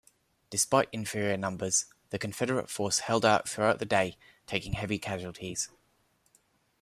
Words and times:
Despite 0.49 0.89
inferior 0.91 1.37
numbers, 1.37 1.85
the 2.09 2.17
Confederate 2.17 2.71
force 2.71 3.01
held 3.01 3.23
out 3.23 3.47
throughout 3.47 3.77
the 3.77 3.85
day, 3.85 4.17
taking 4.47 4.73
heavy 4.73 4.97
casualties. 4.97 5.69